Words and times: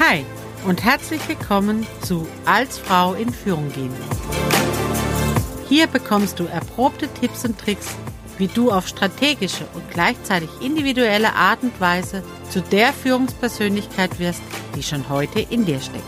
Hi 0.00 0.24
und 0.64 0.84
herzlich 0.84 1.26
willkommen 1.28 1.84
zu 2.02 2.28
Als 2.44 2.78
Frau 2.78 3.14
in 3.14 3.32
Führung 3.32 3.72
gehen. 3.72 3.92
Hier 5.68 5.88
bekommst 5.88 6.38
du 6.38 6.44
erprobte 6.44 7.08
Tipps 7.08 7.44
und 7.44 7.58
Tricks, 7.58 7.96
wie 8.38 8.46
du 8.46 8.70
auf 8.70 8.86
strategische 8.86 9.66
und 9.74 9.90
gleichzeitig 9.90 10.50
individuelle 10.60 11.32
Art 11.32 11.64
und 11.64 11.80
Weise 11.80 12.22
zu 12.48 12.60
der 12.60 12.92
Führungspersönlichkeit 12.92 14.20
wirst, 14.20 14.40
die 14.76 14.84
schon 14.84 15.08
heute 15.08 15.40
in 15.40 15.64
dir 15.64 15.80
steckt. 15.80 16.04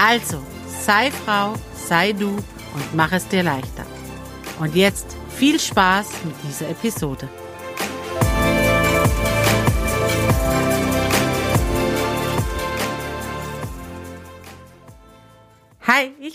Also, 0.00 0.40
sei 0.80 1.10
Frau, 1.10 1.54
sei 1.74 2.12
du 2.12 2.28
und 2.28 2.94
mach 2.94 3.10
es 3.10 3.26
dir 3.26 3.42
leichter. 3.42 3.84
Und 4.60 4.76
jetzt 4.76 5.16
viel 5.28 5.58
Spaß 5.58 6.06
mit 6.22 6.36
dieser 6.44 6.70
Episode. 6.70 7.28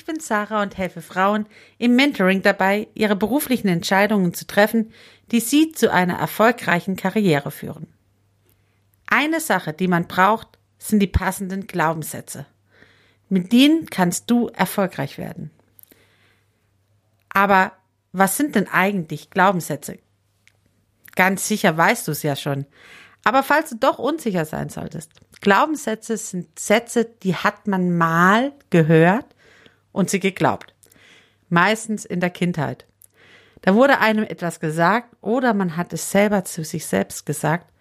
Ich 0.03 0.05
bin 0.05 0.19
Sarah 0.19 0.61
und 0.61 0.77
helfe 0.77 1.01
Frauen 1.01 1.45
im 1.77 1.95
Mentoring 1.95 2.41
dabei, 2.41 2.89
ihre 2.93 3.15
beruflichen 3.15 3.69
Entscheidungen 3.69 4.33
zu 4.33 4.45
treffen, 4.45 4.91
die 5.31 5.39
sie 5.39 5.71
zu 5.71 5.93
einer 5.93 6.15
erfolgreichen 6.15 6.97
Karriere 6.97 7.51
führen. 7.51 7.87
Eine 9.07 9.39
Sache, 9.39 9.71
die 9.71 9.87
man 9.87 10.09
braucht, 10.09 10.59
sind 10.77 10.99
die 10.99 11.07
passenden 11.07 11.67
Glaubenssätze. 11.67 12.45
Mit 13.29 13.53
denen 13.53 13.85
kannst 13.85 14.29
du 14.29 14.49
erfolgreich 14.49 15.17
werden. 15.17 15.51
Aber 17.29 17.71
was 18.11 18.35
sind 18.35 18.55
denn 18.55 18.67
eigentlich 18.67 19.29
Glaubenssätze? 19.29 19.99
Ganz 21.15 21.47
sicher 21.47 21.77
weißt 21.77 22.09
du 22.09 22.11
es 22.11 22.23
ja 22.23 22.35
schon. 22.35 22.65
Aber 23.23 23.41
falls 23.41 23.69
du 23.69 23.77
doch 23.77 23.99
unsicher 23.99 24.43
sein 24.43 24.67
solltest, 24.67 25.11
Glaubenssätze 25.39 26.17
sind 26.17 26.59
Sätze, 26.59 27.05
die 27.05 27.37
hat 27.37 27.67
man 27.67 27.95
mal 27.97 28.51
gehört 28.69 29.32
und 29.93 30.09
sie 30.09 30.19
geglaubt. 30.19 30.75
Meistens 31.47 32.03
in 32.03 32.19
der 32.19 32.29
Kindheit. 32.29 32.85
Da 33.61 33.75
wurde 33.75 33.99
einem 33.99 34.25
etwas 34.25 34.59
gesagt 34.59 35.15
oder 35.21 35.53
man 35.53 35.77
hat 35.77 35.93
es 35.93 36.11
selber 36.11 36.43
zu 36.43 36.65
sich 36.65 36.85
selbst 36.85 37.25
gesagt 37.25 37.71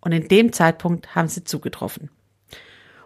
und 0.00 0.12
in 0.12 0.28
dem 0.28 0.54
Zeitpunkt 0.54 1.14
haben 1.14 1.28
sie 1.28 1.44
zugetroffen. 1.44 2.10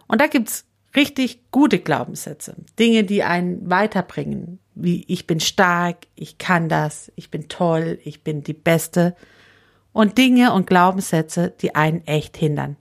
Und 0.07 0.21
da 0.21 0.27
gibt's 0.27 0.65
richtig 0.95 1.51
gute 1.51 1.79
Glaubenssätze, 1.79 2.55
Dinge, 2.79 3.03
die 3.03 3.23
einen 3.23 3.69
weiterbringen, 3.69 4.59
wie 4.75 5.03
ich 5.07 5.27
bin 5.27 5.39
stark, 5.39 6.07
ich 6.15 6.37
kann 6.37 6.69
das, 6.69 7.11
ich 7.15 7.29
bin 7.29 7.49
toll, 7.49 7.99
ich 8.03 8.23
bin 8.23 8.43
die 8.43 8.53
Beste 8.53 9.15
und 9.91 10.17
Dinge 10.17 10.53
und 10.53 10.67
Glaubenssätze, 10.67 11.53
die 11.61 11.75
einen 11.75 12.05
echt 12.07 12.37
hindern. 12.37 12.77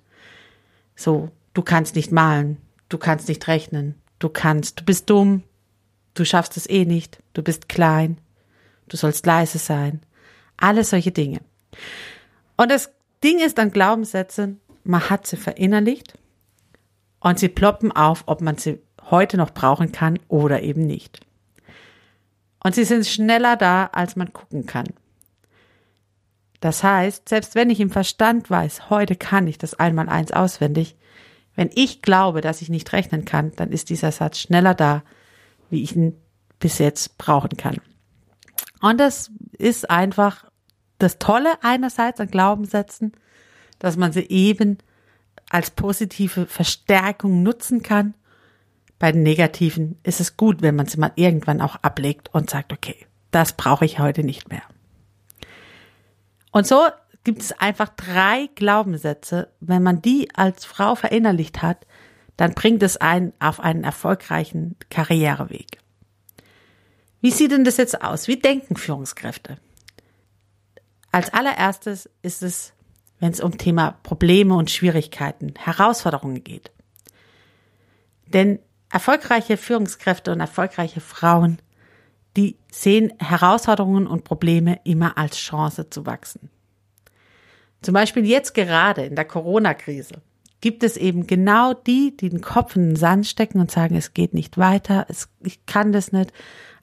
So, 0.94 1.30
du 1.54 1.62
kannst 1.62 1.96
nicht 1.96 2.12
malen, 2.12 2.58
du 2.88 2.98
kannst 2.98 3.28
nicht 3.28 3.48
rechnen, 3.48 3.96
du 4.18 4.28
kannst, 4.28 4.80
du 4.80 4.84
bist 4.84 5.10
dumm, 5.10 5.42
du 6.14 6.24
schaffst 6.24 6.56
es 6.56 6.68
eh 6.68 6.84
nicht, 6.84 7.18
du 7.34 7.42
bist 7.42 7.68
klein, 7.68 8.18
du 8.88 8.96
sollst 8.96 9.26
leise 9.26 9.58
sein, 9.58 10.00
alle 10.56 10.84
solche 10.84 11.12
Dinge. 11.12 11.40
Und 12.56 12.70
das 12.70 12.92
Ding 13.24 13.40
ist 13.40 13.58
an 13.58 13.70
Glaubenssätzen, 13.70 14.60
man 14.84 15.08
hat 15.08 15.26
sie 15.26 15.36
verinnerlicht 15.36 16.18
und 17.20 17.38
sie 17.38 17.48
ploppen 17.48 17.92
auf, 17.92 18.24
ob 18.26 18.40
man 18.40 18.56
sie 18.56 18.80
heute 19.10 19.36
noch 19.36 19.50
brauchen 19.50 19.92
kann 19.92 20.18
oder 20.28 20.62
eben 20.62 20.86
nicht. 20.86 21.20
Und 22.64 22.74
sie 22.74 22.84
sind 22.84 23.06
schneller 23.06 23.56
da, 23.56 23.86
als 23.86 24.16
man 24.16 24.32
gucken 24.32 24.66
kann. 24.66 24.88
Das 26.60 26.84
heißt, 26.84 27.28
selbst 27.28 27.56
wenn 27.56 27.70
ich 27.70 27.80
im 27.80 27.90
Verstand 27.90 28.48
weiß, 28.48 28.88
heute 28.88 29.16
kann 29.16 29.48
ich 29.48 29.58
das 29.58 29.74
einmal 29.74 30.08
eins 30.08 30.30
auswendig, 30.30 30.96
wenn 31.56 31.70
ich 31.74 32.02
glaube, 32.02 32.40
dass 32.40 32.62
ich 32.62 32.68
nicht 32.68 32.92
rechnen 32.92 33.24
kann, 33.24 33.52
dann 33.56 33.72
ist 33.72 33.90
dieser 33.90 34.12
Satz 34.12 34.38
schneller 34.38 34.74
da, 34.74 35.02
wie 35.72 35.82
ich 35.82 35.96
ihn 35.96 36.16
bis 36.60 36.78
jetzt 36.78 37.18
brauchen 37.18 37.56
kann. 37.56 37.78
Und 38.80 38.98
das 38.98 39.30
ist 39.58 39.90
einfach 39.90 40.44
das 40.98 41.18
Tolle 41.18 41.50
einerseits 41.62 42.20
an 42.20 42.28
Glaubenssätzen, 42.28 43.12
dass 43.78 43.96
man 43.96 44.12
sie 44.12 44.28
eben 44.28 44.78
als 45.50 45.70
positive 45.70 46.46
Verstärkung 46.46 47.42
nutzen 47.42 47.82
kann. 47.82 48.14
Bei 48.98 49.10
den 49.10 49.22
negativen 49.24 49.98
ist 50.04 50.20
es 50.20 50.36
gut, 50.36 50.62
wenn 50.62 50.76
man 50.76 50.86
sie 50.86 50.98
mal 50.98 51.12
irgendwann 51.16 51.60
auch 51.60 51.76
ablegt 51.76 52.32
und 52.32 52.50
sagt, 52.50 52.72
okay, 52.72 53.06
das 53.32 53.54
brauche 53.54 53.84
ich 53.84 53.98
heute 53.98 54.22
nicht 54.22 54.48
mehr. 54.50 54.62
Und 56.52 56.66
so 56.66 56.86
gibt 57.24 57.42
es 57.42 57.52
einfach 57.52 57.88
drei 57.88 58.48
Glaubenssätze. 58.54 59.48
Wenn 59.60 59.82
man 59.82 60.02
die 60.02 60.28
als 60.34 60.64
Frau 60.64 60.94
verinnerlicht 60.94 61.62
hat, 61.62 61.86
dann 62.36 62.54
bringt 62.54 62.82
es 62.82 62.96
einen 62.96 63.32
auf 63.38 63.60
einen 63.60 63.84
erfolgreichen 63.84 64.76
Karriereweg. 64.90 65.78
Wie 67.20 67.30
sieht 67.30 67.52
denn 67.52 67.64
das 67.64 67.76
jetzt 67.76 68.02
aus? 68.02 68.26
Wie 68.26 68.38
denken 68.38 68.76
Führungskräfte? 68.76 69.58
Als 71.12 71.32
allererstes 71.32 72.10
ist 72.22 72.42
es, 72.42 72.72
wenn 73.20 73.30
es 73.30 73.40
um 73.40 73.58
Thema 73.58 73.92
Probleme 74.02 74.54
und 74.54 74.70
Schwierigkeiten, 74.70 75.54
Herausforderungen 75.56 76.42
geht. 76.42 76.72
Denn 78.26 78.58
erfolgreiche 78.90 79.56
Führungskräfte 79.56 80.32
und 80.32 80.40
erfolgreiche 80.40 81.00
Frauen, 81.00 81.58
die 82.36 82.56
sehen 82.70 83.12
Herausforderungen 83.18 84.06
und 84.06 84.24
Probleme 84.24 84.80
immer 84.84 85.18
als 85.18 85.36
Chance 85.36 85.90
zu 85.90 86.06
wachsen. 86.06 86.50
Zum 87.82 87.94
Beispiel 87.94 88.24
jetzt 88.24 88.54
gerade 88.54 89.04
in 89.04 89.16
der 89.16 89.26
Corona-Krise 89.26 90.22
gibt 90.62 90.82
es 90.84 90.96
eben 90.96 91.26
genau 91.26 91.74
die, 91.74 92.16
die 92.16 92.30
den 92.30 92.40
Kopf 92.40 92.76
in 92.76 92.90
den 92.90 92.96
Sand 92.96 93.26
stecken 93.26 93.60
und 93.60 93.70
sagen, 93.70 93.94
es 93.94 94.14
geht 94.14 94.32
nicht 94.32 94.56
weiter, 94.56 95.04
es, 95.10 95.28
ich 95.40 95.66
kann 95.66 95.92
das 95.92 96.12
nicht, 96.12 96.32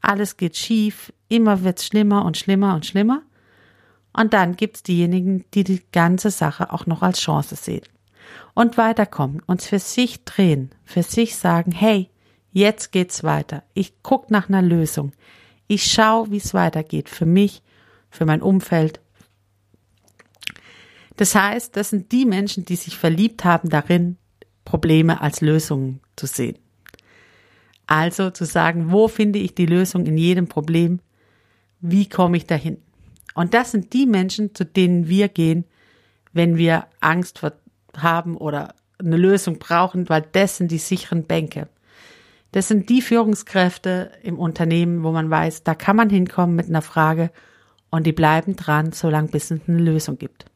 alles 0.01 0.37
geht 0.37 0.55
schief, 0.55 1.11
immer 1.29 1.63
wird's 1.63 1.87
schlimmer 1.87 2.25
und 2.25 2.37
schlimmer 2.37 2.75
und 2.75 2.85
schlimmer. 2.85 3.23
Und 4.13 4.33
dann 4.33 4.55
gibt's 4.55 4.83
diejenigen, 4.83 5.45
die 5.53 5.63
die 5.63 5.81
ganze 5.91 6.29
Sache 6.29 6.71
auch 6.71 6.85
noch 6.85 7.01
als 7.01 7.19
Chance 7.19 7.55
sehen 7.55 7.83
und 8.53 8.77
weiterkommen, 8.77 9.41
uns 9.45 9.65
für 9.65 9.79
sich 9.79 10.25
drehen, 10.25 10.71
für 10.83 11.03
sich 11.03 11.37
sagen, 11.37 11.71
hey, 11.71 12.09
jetzt 12.51 12.91
geht's 12.91 13.23
weiter. 13.23 13.63
Ich 13.73 13.93
guck 14.03 14.29
nach 14.29 14.49
einer 14.49 14.61
Lösung. 14.61 15.13
Ich 15.67 15.85
schau, 15.91 16.29
wie 16.29 16.37
es 16.37 16.53
weitergeht 16.53 17.09
für 17.09 17.25
mich, 17.25 17.63
für 18.09 18.25
mein 18.25 18.41
Umfeld, 18.41 18.99
das 21.19 21.35
heißt, 21.35 21.75
das 21.75 21.89
sind 21.89 22.13
die 22.13 22.23
Menschen, 22.23 22.63
die 22.63 22.77
sich 22.77 22.95
verliebt 22.95 23.43
haben 23.43 23.67
darin, 23.67 24.15
Probleme 24.63 25.19
als 25.19 25.41
Lösungen 25.41 25.99
zu 26.15 26.27
sehen. 26.27 26.57
Also 27.87 28.29
zu 28.29 28.45
sagen, 28.45 28.89
wo 28.89 29.09
finde 29.09 29.39
ich 29.39 29.53
die 29.53 29.65
Lösung 29.65 30.05
in 30.05 30.17
jedem 30.17 30.47
Problem? 30.47 31.01
Wie 31.81 32.07
komme 32.07 32.37
ich 32.37 32.45
dahin? 32.45 32.77
Und 33.35 33.53
das 33.53 33.71
sind 33.71 33.91
die 33.91 34.05
Menschen, 34.05 34.55
zu 34.55 34.63
denen 34.63 35.09
wir 35.09 35.27
gehen, 35.27 35.65
wenn 36.31 36.55
wir 36.55 36.87
Angst 37.01 37.41
haben 37.97 38.37
oder 38.37 38.73
eine 38.97 39.17
Lösung 39.17 39.59
brauchen, 39.59 40.07
weil 40.07 40.25
das 40.31 40.55
sind 40.55 40.71
die 40.71 40.77
sicheren 40.77 41.25
Bänke. 41.25 41.67
Das 42.53 42.69
sind 42.69 42.87
die 42.87 43.01
Führungskräfte 43.01 44.13
im 44.23 44.39
Unternehmen, 44.39 45.03
wo 45.03 45.11
man 45.11 45.29
weiß, 45.29 45.65
da 45.65 45.75
kann 45.75 45.97
man 45.97 46.09
hinkommen 46.09 46.55
mit 46.55 46.69
einer 46.69 46.81
Frage 46.81 47.29
und 47.89 48.07
die 48.07 48.13
bleiben 48.13 48.55
dran, 48.55 48.93
solange 48.93 49.27
bis 49.27 49.51
es 49.51 49.59
eine 49.67 49.79
Lösung 49.79 50.17
gibt. 50.17 50.48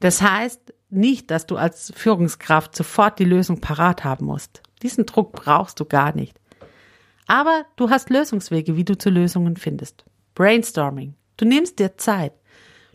Das 0.00 0.22
heißt 0.22 0.74
nicht, 0.90 1.30
dass 1.30 1.46
du 1.46 1.56
als 1.56 1.92
Führungskraft 1.94 2.74
sofort 2.74 3.18
die 3.18 3.24
Lösung 3.24 3.60
parat 3.60 4.02
haben 4.04 4.26
musst. 4.26 4.62
Diesen 4.82 5.06
Druck 5.06 5.32
brauchst 5.32 5.78
du 5.78 5.84
gar 5.84 6.14
nicht. 6.14 6.38
Aber 7.26 7.64
du 7.76 7.90
hast 7.90 8.10
Lösungswege, 8.10 8.76
wie 8.76 8.84
du 8.84 8.98
zu 8.98 9.08
Lösungen 9.08 9.56
findest. 9.56 10.04
Brainstorming. 10.34 11.14
Du 11.36 11.44
nimmst 11.44 11.78
dir 11.78 11.96
Zeit. 11.96 12.32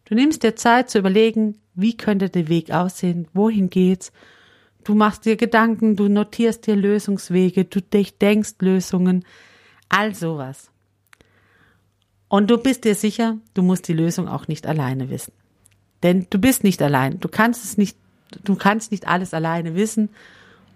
Du 0.06 0.14
nimmst 0.14 0.44
dir 0.44 0.56
Zeit 0.56 0.90
zu 0.90 1.00
überlegen, 1.00 1.62
wie 1.74 1.96
könnte 1.96 2.30
der 2.30 2.48
Weg 2.48 2.72
aussehen, 2.72 3.28
wohin 3.34 3.70
geht's. 3.70 4.12
Du 4.84 4.94
machst 4.94 5.26
dir 5.26 5.36
Gedanken, 5.36 5.96
du 5.96 6.10
notierst 6.10 6.68
dir 6.68 6.76
Lösungswege, 6.76 7.66
du 7.66 7.82
denkst 7.82 8.56
Lösungen, 8.60 9.26
all 9.90 10.14
sowas. 10.14 10.70
Und 12.28 12.52
du 12.52 12.58
bist 12.58 12.84
dir 12.84 12.96
sicher, 12.96 13.38
du 13.54 13.64
musst 13.64 13.88
die 13.88 13.94
Lösung 13.94 14.28
auch 14.28 14.48
nicht 14.48 14.68
alleine 14.68 15.10
wissen. 15.10 15.34
Denn 16.06 16.28
du 16.30 16.38
bist 16.38 16.64
nicht 16.64 16.84
allein. 16.84 17.20
Du 17.20 17.28
kannst 17.28 17.66
es 17.66 17.80
nicht, 17.80 17.98
du 18.44 18.56
kannst 18.56 18.92
nicht 18.92 19.08
alles 19.08 19.34
alleine 19.34 19.74
wissen. 19.74 20.10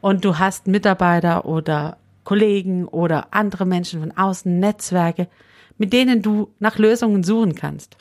Und 0.01 0.25
du 0.25 0.39
hast 0.39 0.65
Mitarbeiter 0.65 1.45
oder 1.45 1.97
Kollegen 2.23 2.87
oder 2.87 3.27
andere 3.29 3.67
Menschen 3.67 3.99
von 3.99 4.11
außen, 4.11 4.59
Netzwerke, 4.59 5.27
mit 5.77 5.93
denen 5.93 6.23
du 6.23 6.49
nach 6.57 6.79
Lösungen 6.79 7.23
suchen 7.23 7.53
kannst. 7.53 7.95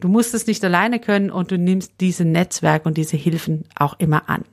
Du 0.00 0.08
musst 0.08 0.32
es 0.32 0.46
nicht 0.46 0.64
alleine 0.64 0.98
können 0.98 1.30
und 1.30 1.50
du 1.50 1.58
nimmst 1.58 1.92
diese 2.00 2.24
Netzwerke 2.24 2.88
und 2.88 2.96
diese 2.96 3.18
Hilfen 3.18 3.64
auch 3.78 3.98
immer 3.98 4.30
an. 4.30 4.46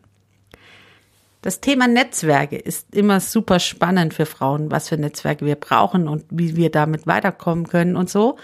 Das 1.41 1.61
Thema 1.61 1.87
Netzwerke 1.87 2.57
ist 2.57 2.93
immer 2.93 3.21
super 3.21 3.59
spannend 3.59 4.13
für 4.13 4.25
Frauen, 4.25 4.71
was 4.71 4.89
für 4.89 4.97
Netzwerke 4.97 5.45
wir 5.45 5.55
brauchen 5.55 6.09
und 6.09 6.25
wie 6.31 6.57
wir 6.57 6.69
damit 6.69 7.07
weiterkommen 7.07 7.69
können 7.69 7.95
und 7.95 8.09
so. 8.09 8.37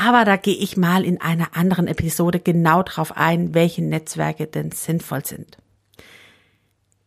Aber 0.00 0.24
da 0.24 0.36
gehe 0.36 0.54
ich 0.54 0.76
mal 0.76 1.04
in 1.04 1.20
einer 1.20 1.56
anderen 1.56 1.88
Episode 1.88 2.38
genau 2.38 2.84
drauf 2.84 3.16
ein, 3.16 3.52
welche 3.52 3.82
Netzwerke 3.82 4.46
denn 4.46 4.70
sinnvoll 4.70 5.26
sind. 5.26 5.58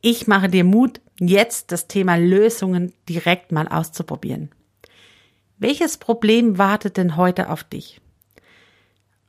Ich 0.02 0.28
mache 0.28 0.50
dir 0.50 0.66
Mut, 0.66 1.00
jetzt 1.18 1.72
das 1.72 1.88
Thema 1.88 2.18
Lösungen 2.18 2.92
direkt 3.08 3.54
mal 3.54 3.70
auszuprobieren. 3.70 4.52
Welches 5.58 6.00
Problem 6.00 6.58
wartet 6.58 6.98
denn 6.98 7.16
heute 7.16 7.50
auf 7.50 7.64
dich? 7.64 8.02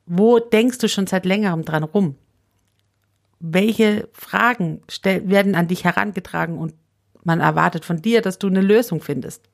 Wo 0.06 0.40
denkst 0.40 0.78
du 0.78 0.88
schon 0.88 1.06
seit 1.06 1.24
längerem 1.24 1.64
dran 1.64 1.84
rum? 1.84 2.16
Welche 3.38 4.08
Fragen 4.12 4.82
werden 5.04 5.54
an 5.54 5.68
dich 5.68 5.84
herangetragen 5.84 6.58
und 6.58 6.74
man 7.22 7.38
erwartet 7.38 7.84
von 7.84 8.02
dir, 8.02 8.22
dass 8.22 8.40
du 8.40 8.48
eine 8.48 8.60
Lösung 8.60 9.00
findest? 9.00 9.48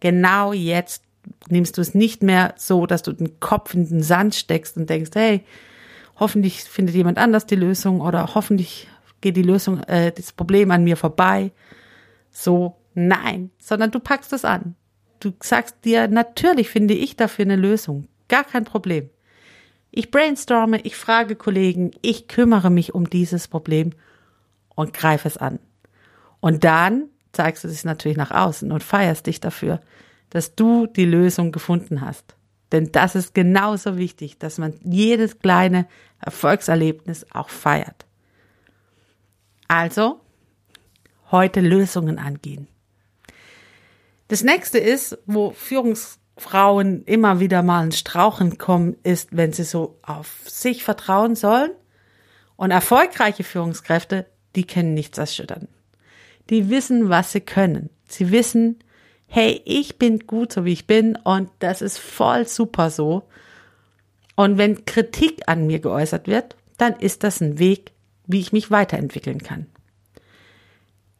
Genau 0.00 0.54
jetzt 0.54 1.05
nimmst 1.48 1.76
du 1.76 1.80
es 1.80 1.94
nicht 1.94 2.22
mehr 2.22 2.54
so, 2.56 2.86
dass 2.86 3.02
du 3.02 3.12
den 3.12 3.40
Kopf 3.40 3.74
in 3.74 3.88
den 3.88 4.02
Sand 4.02 4.34
steckst 4.34 4.76
und 4.76 4.90
denkst, 4.90 5.10
hey, 5.14 5.44
hoffentlich 6.16 6.62
findet 6.64 6.94
jemand 6.94 7.18
anders 7.18 7.46
die 7.46 7.56
Lösung 7.56 8.00
oder 8.00 8.34
hoffentlich 8.34 8.88
geht 9.20 9.36
die 9.36 9.42
Lösung, 9.42 9.82
äh, 9.84 10.12
das 10.12 10.32
Problem 10.32 10.70
an 10.70 10.84
mir 10.84 10.96
vorbei. 10.96 11.52
So, 12.30 12.76
nein, 12.94 13.50
sondern 13.58 13.90
du 13.90 14.00
packst 14.00 14.32
es 14.32 14.44
an. 14.44 14.74
Du 15.20 15.32
sagst 15.42 15.76
dir, 15.84 16.08
natürlich 16.08 16.68
finde 16.68 16.94
ich 16.94 17.16
dafür 17.16 17.44
eine 17.44 17.56
Lösung. 17.56 18.08
Gar 18.28 18.44
kein 18.44 18.64
Problem. 18.64 19.08
Ich 19.90 20.10
brainstorme, 20.10 20.80
ich 20.82 20.96
frage 20.96 21.36
Kollegen, 21.36 21.92
ich 22.02 22.28
kümmere 22.28 22.70
mich 22.70 22.94
um 22.94 23.08
dieses 23.08 23.48
Problem 23.48 23.92
und 24.74 24.92
greife 24.92 25.26
es 25.28 25.38
an. 25.38 25.58
Und 26.40 26.64
dann 26.64 27.08
zeigst 27.32 27.64
du 27.64 27.68
es 27.68 27.84
natürlich 27.84 28.18
nach 28.18 28.30
außen 28.30 28.72
und 28.72 28.82
feierst 28.82 29.26
dich 29.26 29.40
dafür 29.40 29.80
dass 30.30 30.54
du 30.54 30.86
die 30.86 31.04
Lösung 31.04 31.52
gefunden 31.52 32.00
hast. 32.00 32.36
Denn 32.72 32.90
das 32.92 33.14
ist 33.14 33.34
genauso 33.34 33.96
wichtig, 33.96 34.38
dass 34.38 34.58
man 34.58 34.74
jedes 34.82 35.38
kleine 35.38 35.86
Erfolgserlebnis 36.20 37.26
auch 37.30 37.48
feiert. 37.48 38.06
Also, 39.68 40.20
heute 41.30 41.60
Lösungen 41.60 42.18
angehen. 42.18 42.66
Das 44.28 44.42
nächste 44.42 44.78
ist, 44.78 45.18
wo 45.26 45.52
Führungsfrauen 45.52 47.04
immer 47.04 47.38
wieder 47.38 47.62
mal 47.62 47.84
ins 47.84 47.98
Strauchen 47.98 48.58
kommen, 48.58 48.96
ist, 49.04 49.36
wenn 49.36 49.52
sie 49.52 49.64
so 49.64 49.98
auf 50.02 50.42
sich 50.46 50.82
vertrauen 50.82 51.36
sollen. 51.36 51.70
Und 52.56 52.70
erfolgreiche 52.70 53.44
Führungskräfte, 53.44 54.26
die 54.56 54.66
können 54.66 54.94
nichts 54.94 55.18
erschüttern. 55.18 55.68
Die 56.50 56.70
wissen, 56.70 57.08
was 57.08 57.32
sie 57.32 57.40
können. 57.40 57.90
Sie 58.08 58.30
wissen, 58.30 58.78
hey, 59.26 59.60
ich 59.64 59.98
bin 59.98 60.20
gut 60.20 60.52
so 60.52 60.64
wie 60.64 60.72
ich 60.72 60.86
bin 60.86 61.16
und 61.16 61.50
das 61.58 61.82
ist 61.82 61.98
voll 61.98 62.46
super 62.46 62.90
so. 62.90 63.24
Und 64.34 64.58
wenn 64.58 64.84
Kritik 64.84 65.42
an 65.46 65.66
mir 65.66 65.78
geäußert 65.78 66.28
wird, 66.28 66.56
dann 66.78 66.94
ist 66.94 67.24
das 67.24 67.40
ein 67.40 67.58
Weg, 67.58 67.92
wie 68.26 68.40
ich 68.40 68.52
mich 68.52 68.70
weiterentwickeln 68.70 69.42
kann. 69.42 69.66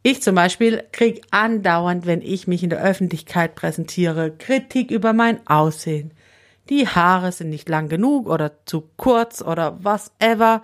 Ich 0.03 0.23
zum 0.23 0.37
Beispiel 0.37 0.85
kriege 0.93 1.23
andauernd, 1.33 2.07
wenn 2.07 2.23
ich 2.23 2.47
mich 2.47 2.63
in 2.63 2.71
der 2.71 2.81
Öffentlichkeit 2.81 3.57
präsentiere, 3.57 4.31
Kritik 4.31 4.91
über 4.91 5.13
mein 5.13 5.45
Aussehen. 5.49 6.13
Die 6.69 6.87
Haare 6.87 7.33
sind 7.33 7.51
nicht 7.51 7.69
lang 7.69 7.89
genug 7.89 8.29
oder 8.29 8.53
zu 8.67 8.89
kurz 8.97 9.43
oder 9.43 9.83
was 9.83 10.13
ever. 10.19 10.63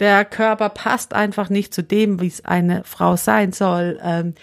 Der 0.00 0.24
Körper 0.24 0.70
passt 0.70 1.14
einfach 1.14 1.50
nicht 1.50 1.72
zu 1.72 1.82
dem, 1.82 2.20
wie 2.20 2.26
es 2.26 2.44
eine 2.44 2.82
Frau 2.82 3.16
sein 3.16 3.52
soll. 3.52 4.00
Ähm, 4.02 4.34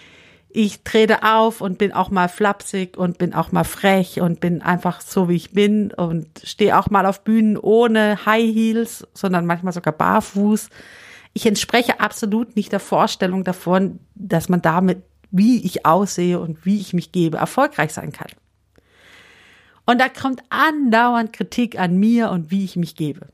ich 0.54 0.82
trete 0.84 1.22
auf 1.22 1.60
und 1.60 1.78
bin 1.78 1.92
auch 1.92 2.10
mal 2.10 2.28
flapsig 2.28 2.96
und 2.96 3.18
bin 3.18 3.34
auch 3.34 3.52
mal 3.52 3.64
frech 3.64 4.20
und 4.20 4.40
bin 4.40 4.62
einfach 4.62 5.00
so, 5.00 5.28
wie 5.28 5.36
ich 5.36 5.52
bin 5.52 5.92
und 5.92 6.26
stehe 6.44 6.78
auch 6.78 6.90
mal 6.90 7.06
auf 7.06 7.24
Bühnen 7.24 7.56
ohne 7.56 8.24
High 8.26 8.54
Heels, 8.54 9.06
sondern 9.14 9.46
manchmal 9.46 9.72
sogar 9.72 9.94
barfuß. 9.94 10.68
Ich 11.32 11.46
entspreche 11.46 12.00
absolut 12.00 12.56
nicht 12.56 12.72
der 12.72 12.80
Vorstellung 12.80 13.44
davon, 13.44 14.00
dass 14.14 14.48
man 14.48 14.60
damit, 14.60 15.02
wie 15.30 15.64
ich 15.64 15.86
aussehe 15.86 16.38
und 16.38 16.66
wie 16.66 16.78
ich 16.78 16.92
mich 16.92 17.12
gebe, 17.12 17.38
erfolgreich 17.38 17.92
sein 17.92 18.12
kann. 18.12 18.30
Und 19.86 20.00
da 20.00 20.08
kommt 20.08 20.42
andauernd 20.50 21.32
Kritik 21.32 21.78
an 21.78 21.96
mir 21.96 22.30
und 22.30 22.50
wie 22.50 22.64
ich 22.64 22.76
mich 22.76 22.94
gebe. 22.94 23.28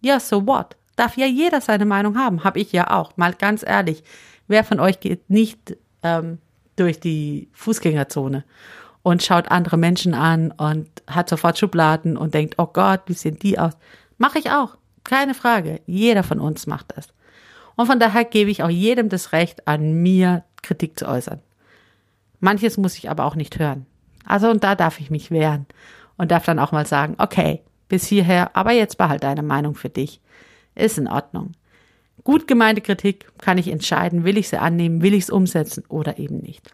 Ja, 0.00 0.18
so 0.18 0.46
what? 0.46 0.76
Darf 0.96 1.16
ja 1.16 1.26
jeder 1.26 1.60
seine 1.60 1.86
Meinung 1.86 2.18
haben, 2.18 2.44
habe 2.44 2.58
ich 2.58 2.72
ja 2.72 2.90
auch. 2.90 3.16
Mal 3.16 3.34
ganz 3.34 3.64
ehrlich, 3.64 4.02
wer 4.48 4.64
von 4.64 4.80
euch 4.80 5.00
geht 5.00 5.30
nicht 5.30 5.76
ähm, 6.02 6.38
durch 6.76 7.00
die 7.00 7.48
Fußgängerzone 7.52 8.44
und 9.02 9.22
schaut 9.22 9.50
andere 9.50 9.76
Menschen 9.76 10.14
an 10.14 10.52
und 10.52 10.88
hat 11.06 11.28
sofort 11.28 11.58
Schubladen 11.58 12.16
und 12.16 12.34
denkt, 12.34 12.54
oh 12.58 12.66
Gott, 12.66 13.02
wie 13.06 13.14
sehen 13.14 13.38
die 13.38 13.58
aus? 13.58 13.72
Mache 14.18 14.38
ich 14.38 14.50
auch, 14.50 14.76
keine 15.04 15.34
Frage. 15.34 15.80
Jeder 15.86 16.22
von 16.22 16.40
uns 16.40 16.66
macht 16.66 16.96
das. 16.96 17.08
Und 17.76 17.86
von 17.86 17.98
daher 17.98 18.24
gebe 18.24 18.50
ich 18.50 18.62
auch 18.62 18.68
jedem 18.68 19.08
das 19.08 19.32
Recht, 19.32 19.66
an 19.66 20.02
mir 20.02 20.44
Kritik 20.62 20.98
zu 20.98 21.08
äußern. 21.08 21.40
Manches 22.40 22.76
muss 22.76 22.96
ich 22.96 23.08
aber 23.10 23.24
auch 23.24 23.36
nicht 23.36 23.58
hören. 23.58 23.86
Also 24.26 24.50
und 24.50 24.64
da 24.64 24.74
darf 24.74 25.00
ich 25.00 25.10
mich 25.10 25.30
wehren 25.30 25.66
und 26.16 26.30
darf 26.30 26.44
dann 26.44 26.58
auch 26.58 26.72
mal 26.72 26.86
sagen, 26.86 27.14
okay, 27.18 27.62
bis 27.88 28.06
hierher, 28.06 28.54
aber 28.54 28.72
jetzt 28.72 28.98
behalt 28.98 29.22
deine 29.22 29.42
Meinung 29.42 29.74
für 29.74 29.88
dich. 29.88 30.20
Ist 30.74 30.98
in 30.98 31.08
Ordnung. 31.08 31.52
Gut 32.24 32.46
gemeinte 32.46 32.80
Kritik 32.80 33.26
kann 33.38 33.58
ich 33.58 33.68
entscheiden, 33.68 34.24
will 34.24 34.36
ich 34.36 34.48
sie 34.48 34.60
annehmen, 34.60 35.02
will 35.02 35.14
ich 35.14 35.24
es 35.24 35.30
umsetzen 35.30 35.84
oder 35.88 36.18
eben 36.18 36.38
nicht. 36.38 36.70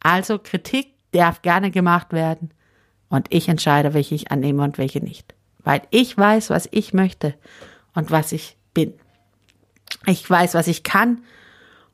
Also 0.00 0.38
Kritik 0.38 0.94
darf 1.12 1.42
gerne 1.42 1.70
gemacht 1.70 2.12
werden 2.12 2.50
und 3.08 3.26
ich 3.30 3.48
entscheide, 3.48 3.94
welche 3.94 4.14
ich 4.14 4.30
annehme 4.30 4.62
und 4.62 4.78
welche 4.78 5.00
nicht. 5.00 5.34
Weil 5.64 5.82
ich 5.90 6.16
weiß, 6.16 6.50
was 6.50 6.68
ich 6.72 6.92
möchte 6.92 7.34
und 7.94 8.10
was 8.10 8.32
ich 8.32 8.56
bin. 8.74 8.94
Ich 10.06 10.28
weiß, 10.28 10.54
was 10.54 10.66
ich 10.66 10.82
kann 10.82 11.22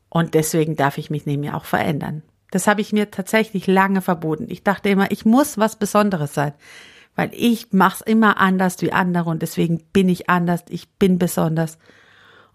und 0.08 0.35
deswegen 0.35 0.76
darf 0.76 0.99
ich 0.99 1.11
mich 1.11 1.26
neben 1.26 1.40
mir 1.40 1.56
auch 1.56 1.64
verändern. 1.64 2.23
Das 2.50 2.67
habe 2.67 2.81
ich 2.81 2.93
mir 2.93 3.11
tatsächlich 3.11 3.67
lange 3.67 4.00
verboten. 4.00 4.46
Ich 4.49 4.62
dachte 4.62 4.88
immer, 4.88 5.11
ich 5.11 5.26
muss 5.26 5.58
was 5.58 5.76
Besonderes 5.76 6.32
sein, 6.32 6.55
weil 7.14 7.31
ich 7.35 7.73
mache 7.73 7.96
es 7.96 8.00
immer 8.00 8.38
anders 8.38 8.81
wie 8.81 8.93
andere 8.93 9.29
und 9.29 9.43
deswegen 9.43 9.82
bin 9.93 10.08
ich 10.08 10.31
anders, 10.31 10.64
ich 10.69 10.88
bin 10.88 11.19
besonders. 11.19 11.79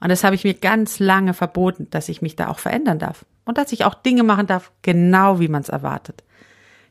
Und 0.04 0.10
das 0.10 0.26
habe 0.26 0.36
ich 0.36 0.44
mir 0.44 0.54
ganz 0.54 1.00
lange 1.00 1.34
verboten, 1.34 1.90
dass 1.90 2.10
ich 2.10 2.22
mich 2.22 2.36
da 2.36 2.50
auch 2.50 2.60
verändern 2.60 3.00
darf. 3.00 3.26
Und 3.46 3.58
dass 3.58 3.72
ich 3.72 3.86
auch 3.86 3.94
Dinge 3.94 4.24
machen 4.24 4.48
darf, 4.48 4.74
genau 4.82 5.40
wie 5.40 5.48
man 5.48 5.62
es 5.62 5.70
erwartet. 5.70 6.26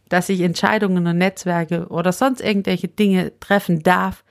Dass 0.09 0.31
ich 0.31 0.41
Entscheidungen 0.41 1.07
und 1.07 1.19
Netzwerke 1.19 1.89
oder 1.89 2.13
sonst 2.13 2.41
irgendwelche 2.41 2.89
Dinge 2.89 3.39
treffen 3.39 3.83
darf, 3.83 4.25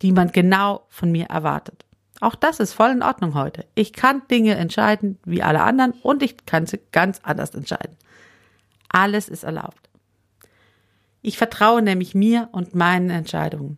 die 0.00 0.12
man 0.12 0.32
genau 0.32 0.86
von 0.88 1.12
mir 1.12 1.26
erwartet. 1.26 1.84
Auch 2.22 2.34
das 2.34 2.58
ist 2.58 2.72
voll 2.72 2.92
in 2.92 3.02
Ordnung 3.02 3.34
heute. 3.34 3.66
Ich 3.74 3.92
kann 3.92 4.22
Dinge 4.30 4.54
entscheiden 4.54 5.18
wie 5.26 5.42
alle 5.42 5.60
anderen 5.60 5.92
und 6.02 6.22
ich 6.22 6.46
kann 6.46 6.64
sie 6.64 6.80
ganz 6.90 7.20
anders 7.22 7.50
entscheiden. 7.50 7.98
Alles 8.88 9.28
ist 9.28 9.44
erlaubt. 9.44 9.90
Ich 11.20 11.36
vertraue 11.36 11.82
nämlich 11.82 12.14
mir 12.14 12.48
und 12.52 12.74
meinen 12.74 13.10
Entscheidungen 13.10 13.76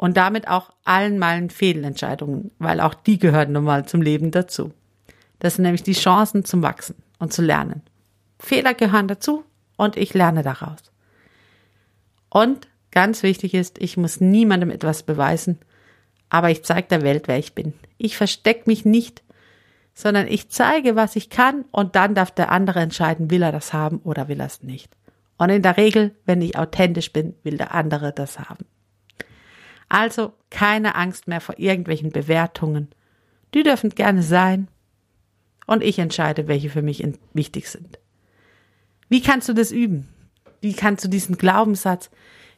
und 0.00 0.16
damit 0.16 0.48
auch 0.48 0.70
allen 0.82 1.18
meinen 1.18 1.50
Fehlentscheidungen, 1.50 2.52
weil 2.58 2.80
auch 2.80 2.94
die 2.94 3.18
gehören 3.18 3.52
nun 3.52 3.64
mal 3.64 3.84
zum 3.84 4.00
Leben 4.00 4.30
dazu. 4.30 4.72
Das 5.40 5.56
sind 5.56 5.64
nämlich 5.64 5.82
die 5.82 5.92
Chancen 5.92 6.42
zum 6.42 6.62
Wachsen 6.62 6.94
und 7.18 7.34
zu 7.34 7.42
lernen. 7.42 7.82
Fehler 8.38 8.72
gehören 8.72 9.08
dazu 9.08 9.44
und 9.76 9.98
ich 9.98 10.14
lerne 10.14 10.42
daraus. 10.42 10.80
Und 12.30 12.66
ganz 12.90 13.22
wichtig 13.22 13.52
ist, 13.52 13.76
ich 13.76 13.98
muss 13.98 14.22
niemandem 14.22 14.70
etwas 14.70 15.02
beweisen, 15.02 15.58
aber 16.30 16.48
ich 16.48 16.64
zeige 16.64 16.88
der 16.88 17.02
Welt, 17.02 17.28
wer 17.28 17.38
ich 17.38 17.54
bin. 17.54 17.74
Ich 17.98 18.16
verstecke 18.16 18.62
mich 18.70 18.86
nicht, 18.86 19.22
sondern 19.92 20.28
ich 20.28 20.48
zeige, 20.48 20.96
was 20.96 21.14
ich 21.14 21.28
kann 21.28 21.66
und 21.72 21.94
dann 21.94 22.14
darf 22.14 22.30
der 22.30 22.50
andere 22.50 22.80
entscheiden, 22.80 23.30
will 23.30 23.42
er 23.42 23.52
das 23.52 23.74
haben 23.74 23.98
oder 23.98 24.28
will 24.28 24.40
er 24.40 24.46
es 24.46 24.62
nicht. 24.62 24.96
Und 25.36 25.50
in 25.50 25.60
der 25.60 25.76
Regel, 25.76 26.16
wenn 26.24 26.40
ich 26.40 26.56
authentisch 26.56 27.12
bin, 27.12 27.34
will 27.42 27.58
der 27.58 27.74
andere 27.74 28.14
das 28.14 28.38
haben. 28.38 28.64
Also 29.90 30.32
keine 30.50 30.94
Angst 30.94 31.28
mehr 31.28 31.42
vor 31.42 31.58
irgendwelchen 31.58 32.10
Bewertungen. 32.10 32.88
Die 33.52 33.64
dürfen 33.64 33.90
gerne 33.90 34.22
sein. 34.22 34.68
Und 35.66 35.82
ich 35.82 35.98
entscheide, 35.98 36.48
welche 36.48 36.70
für 36.70 36.80
mich 36.80 37.06
wichtig 37.34 37.68
sind. 37.68 37.98
Wie 39.08 39.20
kannst 39.20 39.48
du 39.48 39.52
das 39.52 39.70
üben? 39.70 40.08
Wie 40.60 40.72
kannst 40.72 41.04
du 41.04 41.08
diesen 41.08 41.36
Glaubenssatz, 41.36 42.10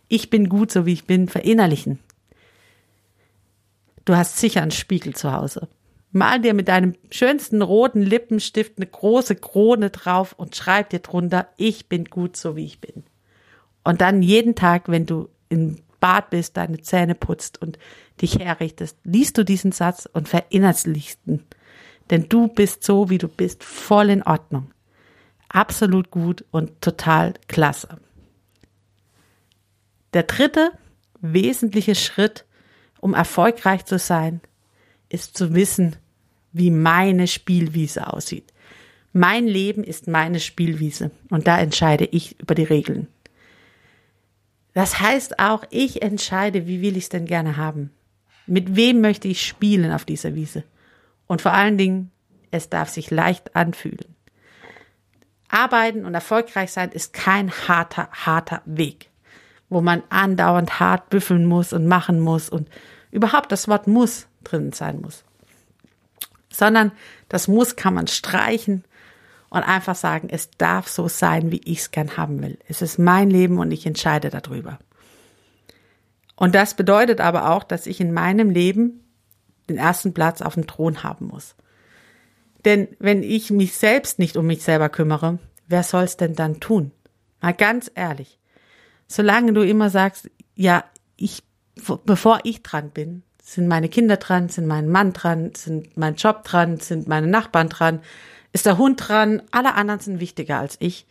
ich 0.09 0.31
bin 0.31 0.49
gut 0.49 0.71
so 0.71 0.87
wie 0.87 0.93
ich 0.93 1.07
bin, 1.07 1.29
verinnerlichen? 1.29 1.99
Du 4.05 4.15
hast 4.15 4.39
sicher 4.39 4.63
einen 4.63 4.71
Spiegel 4.71 5.15
zu 5.15 5.33
Hause. 5.33 5.69
Mal 6.11 6.41
dir 6.41 6.53
mit 6.53 6.69
deinem 6.69 6.95
schönsten 7.11 7.63
roten 7.63 8.03
Lippenstift 8.03 8.75
eine 8.77 8.87
große 8.87 9.37
Krone 9.37 9.89
drauf 9.89 10.35
und 10.37 10.55
schreib 10.55 10.91
dir 10.91 10.99
drunter, 10.99 11.49
ich 11.57 11.89
bin 11.89 12.05
gut 12.05 12.37
so 12.37 12.57
wie 12.57 12.67
ich 12.67 12.81
bin. 12.81 13.05
Und 13.85 14.03
dann 14.03 14.21
jeden 14.21 14.55
Tag, 14.55 14.89
wenn 14.89 15.07
du 15.07 15.31
in 15.49 15.81
Bad 16.03 16.31
bist, 16.31 16.57
deine 16.57 16.81
Zähne 16.81 17.15
putzt 17.15 17.63
und 17.63 17.79
dich 18.21 18.41
herrichtest, 18.41 18.99
liest 19.05 19.39
du 19.39 19.45
diesen 19.45 19.71
Satz 19.71 20.09
und 20.13 20.29
verinnerlichst 20.29 21.21
ihn. 21.27 21.45
Denn 22.11 22.29
du 22.29 22.49
bist 22.49 22.83
so, 22.83 23.09
wie 23.09 23.19
du 23.19 23.29
bist, 23.29 23.63
voll 23.63 24.11
in 24.11 24.25
Ordnung. 24.25 24.73
Absolut 25.49 26.11
gut 26.11 26.45
und 26.51 26.81
total 26.81 27.35
klasse. 27.47 28.01
Der 30.13 30.25
dritte 30.25 30.73
wesentliche 31.21 31.95
Schritt, 31.95 32.47
um 33.01 33.15
erfolgreich 33.15 33.85
zu 33.85 33.97
sein, 33.97 34.41
ist 35.09 35.37
zu 35.37 35.55
wissen, 35.55 35.95
wie 36.51 36.73
meine 36.73 37.29
Spielwiese 37.29 38.13
aussieht. 38.13 38.53
Mein 39.13 39.47
Leben 39.47 39.85
ist 39.85 40.09
meine 40.09 40.41
Spielwiese 40.41 41.13
und 41.31 41.47
da 41.47 41.61
entscheide 41.61 42.07
ich 42.07 42.41
über 42.41 42.57
die 42.57 42.65
Regeln. 42.65 43.07
Das 44.75 45.01
heißt 45.01 45.39
auch, 45.39 45.65
ich 45.71 46.03
entscheide, 46.03 46.67
wie 46.67 46.81
will 46.81 46.97
ich 46.97 47.05
es 47.05 47.09
denn 47.11 47.27
gerne 47.27 47.57
haben. 47.57 47.91
Mit 48.47 48.75
wem 48.77 49.01
möchte 49.01 49.29
ich 49.29 49.47
spielen 49.47 49.93
auf 49.93 50.05
dieser 50.05 50.35
Wiese? 50.35 50.65
Und 51.27 51.43
vor 51.43 51.53
allen 51.53 51.79
Dingen, 51.79 52.11
es 52.51 52.69
darf 52.69 52.89
sich 52.89 53.11
leicht 53.11 53.55
anfühlen. 53.55 54.17
Arbeiten 55.49 56.07
und 56.07 56.15
erfolgreich 56.15 56.73
sein 56.73 56.91
ist 56.91 57.13
kein 57.13 57.51
harter, 57.51 58.09
harter 58.13 58.63
Weg, 58.65 59.11
wo 59.69 59.83
man 59.83 60.03
andauernd 60.09 60.81
hart 60.81 61.11
büffeln 61.11 61.45
muss 61.45 61.75
und 61.75 61.87
machen 61.87 62.21
muss 62.21 62.49
und 62.49 62.69
überhaupt 63.11 63.53
das 63.53 63.69
Wort 63.69 63.87
muss 63.87 64.27
drin 64.45 64.73
sein 64.73 65.01
muss. 65.03 65.25
Sondern 66.51 66.93
das 67.29 67.49
muss 67.49 67.77
kann 67.77 67.95
man 67.95 68.07
streichen 68.07 68.85
und 69.53 69.63
einfach 69.65 69.95
sagen, 69.95 70.29
es 70.31 70.51
darf 70.53 70.89
so 70.89 71.09
sein, 71.09 71.53
wie 71.53 71.61
ich 71.67 71.81
es 71.81 71.91
gern 71.91 72.17
haben 72.17 72.41
will. 72.41 72.59
Es 72.69 72.81
ist 72.81 72.99
mein 72.99 73.29
Leben 73.29 73.59
und 73.59 73.71
ich 73.71 73.85
entscheide 73.85 74.31
darüber. 74.31 74.79
Und 76.37 76.55
das 76.55 76.73
bedeutet 76.73 77.21
aber 77.21 77.51
auch, 77.51 77.63
dass 77.63 77.87
ich 77.87 78.01
in 78.01 78.15
meinem 78.15 78.49
Leben 78.49 79.05
den 79.69 79.77
ersten 79.77 80.15
Platz 80.15 80.41
auf 80.41 80.55
dem 80.55 80.67
Thron 80.67 81.03
haben 81.03 81.27
muss. 81.27 81.55
Denn 82.65 82.89
wenn 82.99 83.23
ich 83.23 83.51
mich 83.51 83.77
selbst 83.77 84.19
nicht 84.19 84.39
um 84.39 84.47
mich 84.47 84.63
selber 84.63 84.89
kümmere, 84.89 85.39
wer 85.69 85.83
soll's 85.83 86.17
denn 86.17 86.35
dann 86.35 86.59
tun? 86.59 86.91
Mal 87.43 87.53
ganz 87.53 87.91
ehrlich. 87.95 88.39
Solange 89.07 89.53
du 89.53 89.61
immer 89.61 89.91
sagst, 89.91 90.31
ja, 90.55 90.83
ich, 91.17 91.43
bevor 92.07 92.41
ich 92.45 92.63
dran 92.63 92.89
bin, 92.89 93.23
sind 93.43 93.69
meine 93.69 93.91
Kinder 93.91 94.17
dran, 94.17 94.49
sind 94.49 94.67
mein 94.67 94.89
Mann 94.89 95.13
dran, 95.13 95.55
sind 95.55 95.99
mein 95.99 96.15
Job 96.15 96.43
dran, 96.45 96.79
sind 96.81 97.07
meine 97.07 97.27
Nachbarn 97.27 97.69
dran, 97.69 98.01
ist 98.53 98.67
der 98.67 98.79
Hund 98.79 99.09
dran, 99.09 99.43
alle 99.51 99.75
anderen 99.75 100.01
sind 100.01 100.21
wichtiger 100.21 100.59
als 100.59 100.77
ich. 100.79 101.07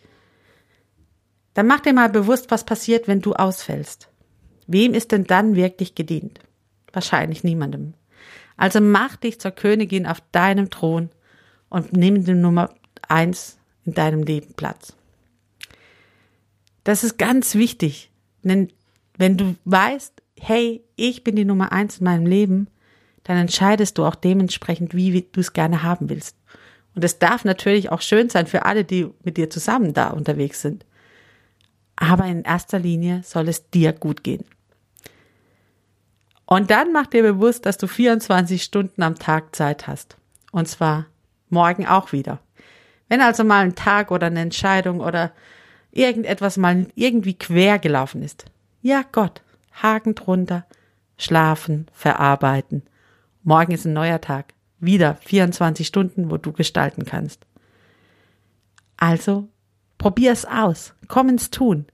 Dann 1.54 1.68
mach 1.68 1.82
dir 1.82 1.94
mal 1.94 2.10
bewusst, 2.10 2.52
was 2.52 2.66
passiert, 2.66 3.08
wenn 3.08 3.22
du 3.22 3.34
ausfällst. 3.34 4.10
Wem 4.68 4.94
ist 4.94 5.12
denn 5.12 5.26
dann 5.26 5.56
wirklich 5.56 5.96
gedient? 5.96 6.40
Wahrscheinlich 6.94 7.44
niemandem. 7.44 7.94
Also 8.58 8.80
mach 8.80 9.16
dich 9.16 9.40
zur 9.40 9.52
Königin 9.52 10.06
auf 10.06 10.22
deinem 10.32 10.70
Thron 10.70 11.10
und 11.70 11.94
nimm 11.94 12.24
den 12.24 12.42
Nummer 12.42 12.74
eins 13.08 13.58
in 13.86 13.94
deinem 13.94 14.24
Leben 14.24 14.54
Platz. 14.54 14.94
Das 16.84 17.04
ist 17.04 17.18
ganz 17.18 17.56
wichtig, 17.56 18.12
denn 18.44 18.72
wenn 19.18 19.38
du 19.38 19.56
weißt, 19.66 20.14
hey, 20.40 20.84
ich 20.96 21.24
bin 21.24 21.36
die 21.36 21.46
Nummer 21.46 21.72
eins 21.72 22.00
in 22.00 22.06
meinem 22.06 22.26
Leben, 22.26 22.68
dann 23.24 23.38
entscheidest 23.38 23.98
du 23.98 24.06
auch 24.06 24.16
dementsprechend, 24.16 24.96
wie 24.96 25.28
du 25.32 25.40
es 25.40 25.54
gerne 25.54 25.84
haben 25.84 26.10
willst. 26.10 26.36
Und 26.96 27.04
es 27.04 27.20
darf 27.20 27.46
natürlich 27.46 27.92
auch 27.92 28.02
schön 28.02 28.30
sein 28.30 28.48
für 28.48 28.66
alle, 28.66 28.84
die 28.84 29.10
mit 29.24 29.38
dir 29.38 29.50
zusammen 29.50 29.94
da 29.94 30.10
unterwegs 30.10 30.62
sind. 30.62 30.86
Aber 31.96 32.26
in 32.26 32.44
erster 32.44 32.80
Linie 32.80 33.22
soll 33.24 33.48
es 33.48 33.70
dir 33.70 33.94
gut 33.94 34.24
gehen. 34.24 34.46
Und 36.46 36.70
dann 36.70 36.92
mach 36.92 37.08
dir 37.08 37.24
bewusst, 37.24 37.66
dass 37.66 37.78
du 37.78 37.88
24 37.88 38.62
Stunden 38.62 39.04
am 39.04 39.16
Tag 39.16 39.56
Zeit 39.56 39.88
hast. 39.88 40.18
Und 40.52 40.68
zwar 40.68 41.06
morgen 41.50 41.88
auch 41.88 42.12
wieder. 42.12 42.40
Wenn 43.08 43.22
also 43.22 43.44
mal 43.44 43.64
ein 43.64 43.76
Tag 43.76 44.12
oder 44.12 44.28
eine 44.28 44.42
Entscheidung 44.42 45.00
oder 45.00 45.32
irgendetwas 45.92 46.58
mal 46.58 46.88
irgendwie 46.96 47.36
quer 47.36 47.80
gelaufen 47.80 48.22
ist. 48.22 48.46
Ja 48.82 49.04
Gott, 49.12 49.42
Haken 49.72 50.16
drunter, 50.16 50.66
schlafen, 51.18 51.88
verarbeiten. 51.94 52.84
Morgen 53.44 53.72
ist 53.72 53.86
ein 53.86 53.94
neuer 53.94 54.20
Tag 54.20 54.54
wieder 54.82 55.16
24 55.16 55.88
Stunden, 55.88 56.30
wo 56.30 56.38
du 56.38 56.52
gestalten 56.52 57.06
kannst. 57.06 57.46
Also, 58.98 59.48
probier 59.98 60.32
es 60.32 60.46
aus. 60.46 60.94
Komm 61.08 61.30
ins 61.30 61.50
Tun. 61.50 61.86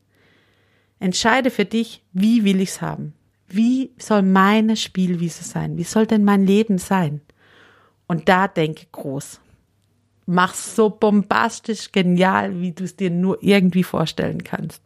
Entscheide 1.00 1.51
für 1.51 1.65
dich, 1.65 2.03
wie 2.13 2.44
will 2.44 2.60
ich's 2.60 2.82
haben? 2.82 3.13
Wie 3.48 3.91
soll 3.98 4.24
meine 4.24 4.75
Spielwiese 4.75 5.44
sein? 5.44 5.77
Wie 5.77 5.84
soll 5.84 6.08
denn 6.08 6.24
mein 6.24 6.46
Leben 6.46 6.79
sein? 6.79 7.22
Und 8.08 8.27
da 8.27 8.48
denke 8.48 8.88
groß. 8.91 9.39
Mach's 10.25 10.75
so 10.75 10.89
bombastisch 10.89 11.91
genial, 11.91 12.60
wie 12.60 12.74
du 12.74 12.84
es 12.84 12.96
dir 12.96 13.10
nur 13.10 13.41
irgendwie 13.41 13.84
vorstellen 13.84 14.44
kannst. 14.44 14.82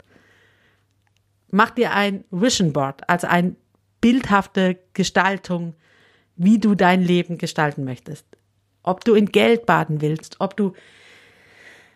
Mach 1.50 1.72
dir 1.72 1.94
ein 1.94 2.24
Vision 2.30 2.74
Board, 2.74 3.10
also 3.10 3.28
eine 3.28 3.56
bildhafte 4.00 4.78
Gestaltung 4.94 5.76
wie 6.36 6.60
du 6.60 6.76
dein 6.76 7.02
Leben 7.02 7.38
gestalten 7.38 7.84
möchtest. 7.84 8.26
Ob 8.84 9.04
du 9.06 9.14
in 9.14 9.28
Geld 9.28 9.66
baden 9.66 10.02
willst, 10.02 10.38
ob 10.40 10.58
du 10.58 10.74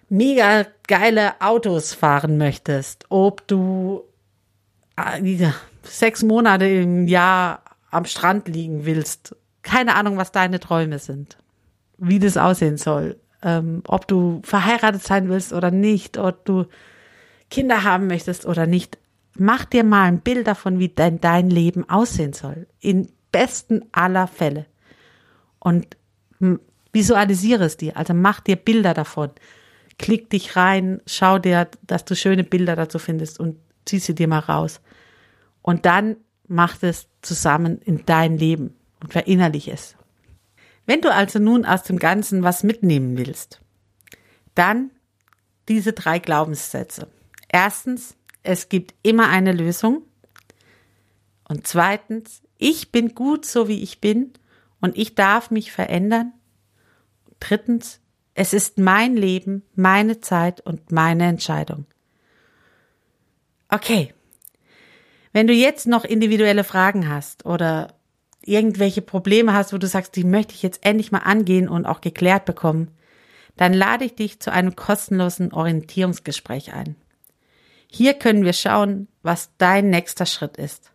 mega 0.10 0.66
geile 0.88 1.42
Autos 1.42 1.94
fahren 1.94 2.38
möchtest, 2.38 3.06
ob 3.10 3.48
du 3.48 4.04
äh, 4.98 5.50
sechs 5.84 6.24
Monate 6.24 6.68
im 6.68 7.08
Jahr 7.08 7.64
am 7.92 8.06
Strand 8.06 8.48
liegen 8.48 8.86
willst. 8.86 9.36
Keine 9.62 9.96
Ahnung, 9.96 10.18
was 10.18 10.32
deine 10.32 10.60
Träume 10.60 11.00
sind, 11.00 11.38
wie 11.98 12.20
das 12.20 12.38
aussehen 12.38 12.78
soll, 12.78 13.20
ähm, 13.42 13.82
ob 13.88 14.08
du 14.08 14.42
verheiratet 14.44 15.04
sein 15.04 15.30
willst 15.30 15.54
oder 15.54 15.72
nicht, 15.72 16.18
ob 16.18 16.46
du 16.46 16.66
Kinder 17.50 17.84
haben 17.84 18.08
möchtest 18.08 18.46
oder 18.46 18.68
nicht. 18.68 18.98
Mach 19.38 19.66
dir 19.66 19.84
mal 19.84 20.04
ein 20.04 20.22
Bild 20.22 20.48
davon, 20.48 20.80
wie 20.80 20.90
dein, 20.90 21.20
dein 21.20 21.50
Leben 21.50 21.90
aussehen 21.90 22.34
soll. 22.34 22.68
In 22.80 23.10
besten 23.36 23.84
aller 23.92 24.28
Fälle. 24.28 24.66
Und 25.60 25.98
visualisiere 26.94 27.66
es 27.66 27.76
dir, 27.76 27.98
also 27.98 28.14
mach 28.14 28.40
dir 28.40 28.56
Bilder 28.56 28.94
davon. 28.94 29.32
Klick 30.00 30.30
dich 30.30 30.56
rein, 30.56 31.02
schau 31.06 31.38
dir, 31.38 31.68
dass 31.86 32.06
du 32.06 32.16
schöne 32.16 32.46
Bilder 32.46 32.78
dazu 32.78 32.98
findest 32.98 33.42
und 33.42 33.58
zieh 33.84 34.00
sie 34.00 34.16
dir 34.16 34.30
mal 34.30 34.40
raus. 34.40 34.80
Und 35.62 35.86
dann 35.86 36.16
mach 36.48 36.82
es 36.82 37.10
zusammen 37.22 37.82
in 37.82 38.06
dein 38.06 38.38
Leben 38.38 38.74
und 39.02 39.12
verinnerlich 39.12 39.68
es. 39.68 39.98
Wenn 40.86 41.02
du 41.02 41.12
also 41.14 41.38
nun 41.38 41.66
aus 41.66 41.84
dem 41.84 42.00
Ganzen 42.00 42.42
was 42.42 42.64
mitnehmen 42.64 43.18
willst, 43.18 43.60
dann 44.54 44.92
diese 45.68 45.92
drei 45.92 46.20
Glaubenssätze. 46.20 47.10
Erstens, 47.50 48.16
es 48.44 48.70
gibt 48.70 48.94
immer 49.04 49.28
eine 49.28 49.52
Lösung. 49.52 50.04
Und 51.50 51.68
zweitens, 51.68 52.45
ich 52.58 52.92
bin 52.92 53.16
gut 53.16 53.46
so 53.46 53.68
wie 53.68 53.82
ich 53.84 54.02
bin 54.02 54.34
und 54.82 54.98
ich 54.98 55.16
darf 55.16 55.52
mich 55.52 55.72
verändern. 55.72 56.34
Drittens, 57.40 58.00
es 58.34 58.54
ist 58.54 58.78
mein 58.78 59.16
Leben, 59.16 59.64
meine 59.76 60.22
Zeit 60.22 60.62
und 60.62 60.92
meine 60.92 61.26
Entscheidung. 61.26 61.86
Okay. 63.70 64.14
Wenn 65.34 65.48
du 65.48 65.54
jetzt 65.54 65.86
noch 65.86 66.06
individuelle 66.06 66.64
Fragen 66.64 67.10
hast 67.10 67.46
oder 67.46 67.94
irgendwelche 68.42 69.02
Probleme 69.02 69.54
hast, 69.54 69.74
wo 69.74 69.78
du 69.78 69.88
sagst, 69.88 70.16
die 70.16 70.24
möchte 70.24 70.54
ich 70.54 70.64
jetzt 70.64 70.86
endlich 70.86 71.12
mal 71.12 71.20
angehen 71.20 71.68
und 71.68 71.86
auch 71.86 72.00
geklärt 72.00 72.46
bekommen, 72.46 72.92
dann 73.58 73.74
lade 73.74 74.06
ich 74.06 74.16
dich 74.16 74.40
zu 74.40 74.52
einem 74.52 74.76
kostenlosen 74.76 75.52
Orientierungsgespräch 75.52 76.74
ein. 76.74 76.96
Hier 77.88 78.14
können 78.14 78.46
wir 78.46 78.54
schauen, 78.54 79.08
was 79.24 79.50
dein 79.58 79.90
nächster 79.90 80.26
Schritt 80.26 80.58
ist 80.58 80.92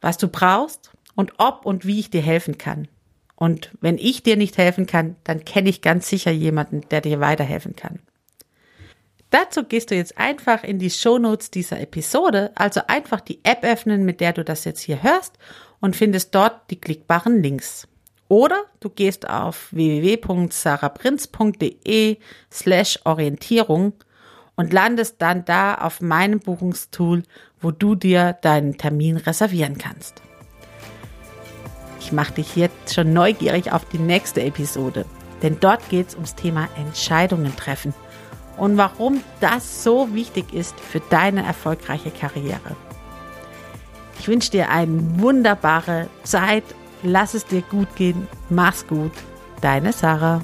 was 0.00 0.18
du 0.18 0.28
brauchst 0.28 0.92
und 1.14 1.34
ob 1.38 1.66
und 1.66 1.86
wie 1.86 2.00
ich 2.00 2.10
dir 2.10 2.22
helfen 2.22 2.58
kann. 2.58 2.88
Und 3.36 3.70
wenn 3.80 3.98
ich 3.98 4.22
dir 4.22 4.36
nicht 4.36 4.58
helfen 4.58 4.86
kann, 4.86 5.16
dann 5.24 5.44
kenne 5.44 5.70
ich 5.70 5.80
ganz 5.80 6.08
sicher 6.08 6.30
jemanden, 6.30 6.82
der 6.90 7.00
dir 7.00 7.20
weiterhelfen 7.20 7.74
kann. 7.74 8.00
Dazu 9.30 9.64
gehst 9.64 9.90
du 9.90 9.94
jetzt 9.94 10.18
einfach 10.18 10.62
in 10.64 10.78
die 10.78 10.90
Shownotes 10.90 11.50
dieser 11.50 11.80
Episode, 11.80 12.50
also 12.56 12.82
einfach 12.88 13.20
die 13.20 13.40
App 13.44 13.64
öffnen, 13.64 14.04
mit 14.04 14.20
der 14.20 14.32
du 14.32 14.44
das 14.44 14.64
jetzt 14.64 14.80
hier 14.80 15.02
hörst 15.02 15.38
und 15.80 15.96
findest 15.96 16.34
dort 16.34 16.70
die 16.70 16.80
klickbaren 16.80 17.42
Links. 17.42 17.88
Oder 18.28 18.64
du 18.80 18.90
gehst 18.90 19.26
auf 19.28 19.72
www.saraprinz.de 19.72 22.18
slash 22.52 22.98
Orientierung 23.04 23.94
und 24.60 24.74
landest 24.74 25.16
dann 25.20 25.46
da 25.46 25.74
auf 25.76 26.02
meinem 26.02 26.38
Buchungstool, 26.38 27.22
wo 27.62 27.70
du 27.70 27.94
dir 27.94 28.34
deinen 28.34 28.76
Termin 28.76 29.16
reservieren 29.16 29.78
kannst. 29.78 30.20
Ich 31.98 32.12
mache 32.12 32.34
dich 32.34 32.56
jetzt 32.56 32.94
schon 32.94 33.14
neugierig 33.14 33.72
auf 33.72 33.86
die 33.86 33.98
nächste 33.98 34.42
Episode, 34.42 35.06
denn 35.42 35.56
dort 35.60 35.88
geht 35.88 36.08
es 36.08 36.14
ums 36.14 36.34
Thema 36.34 36.68
Entscheidungen 36.76 37.56
treffen 37.56 37.94
und 38.58 38.76
warum 38.76 39.22
das 39.40 39.82
so 39.82 40.12
wichtig 40.12 40.52
ist 40.52 40.78
für 40.78 41.00
deine 41.08 41.42
erfolgreiche 41.42 42.10
Karriere. 42.10 42.76
Ich 44.18 44.28
wünsche 44.28 44.50
dir 44.50 44.68
eine 44.68 45.18
wunderbare 45.20 46.08
Zeit, 46.22 46.64
lass 47.02 47.32
es 47.32 47.46
dir 47.46 47.62
gut 47.62 47.96
gehen, 47.96 48.28
mach's 48.50 48.86
gut, 48.86 49.12
deine 49.62 49.94
Sarah. 49.94 50.42